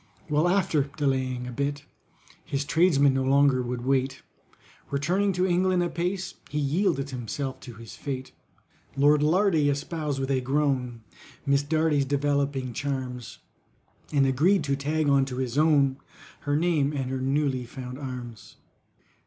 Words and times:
Well, 0.31 0.47
after 0.49 0.89
delaying 0.97 1.45
a 1.45 1.51
space, 1.53 1.83
His 2.43 2.65
tradesmen 2.65 3.13
no 3.13 3.23
longer 3.23 3.61
would 3.61 3.85
wait: 3.85 4.23
Returning 4.89 5.31
to 5.33 5.45
England 5.45 5.83
apace, 5.83 6.33
He 6.49 6.57
yielded 6.57 7.11
himself 7.11 7.59
to 7.59 7.75
his 7.75 7.93
fate. 7.95 8.31
LORD 8.97 9.21
LARDY 9.21 9.69
espoused, 9.69 10.17
with 10.19 10.31
a 10.31 10.41
groan, 10.41 11.03
MISS 11.45 11.61
DARDY'S 11.61 12.05
developing 12.05 12.73
charms, 12.73 13.37
And 14.11 14.25
agreed 14.25 14.63
to 14.63 14.75
tag 14.75 15.07
on 15.07 15.23
to 15.25 15.37
his 15.37 15.55
own, 15.55 15.97
Her 16.39 16.55
name 16.55 16.93
and 16.93 17.11
her 17.11 17.21
newly 17.21 17.67
found 17.67 17.99
arms. 17.99 18.55